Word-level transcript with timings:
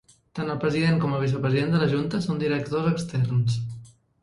Tant 0.37 0.47
el 0.53 0.61
president 0.63 0.97
com 1.03 1.13
el 1.17 1.21
vicepresident 1.25 1.77
de 1.77 1.83
la 1.85 1.91
junta 1.93 2.23
són 2.25 2.43
directors 2.47 2.91
externs. 2.95 3.63